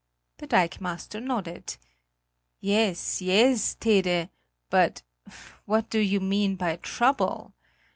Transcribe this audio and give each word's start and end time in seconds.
The 0.39 0.47
dikemaster 0.47 1.21
nodded: 1.21 1.77
"Yes, 2.59 3.21
yes, 3.21 3.75
Tede; 3.75 4.29
but 4.71 5.03
what 5.65 5.91
do 5.91 5.99
you 5.99 6.19
mean 6.19 6.55
by 6.55 6.77
trouble? 6.77 7.53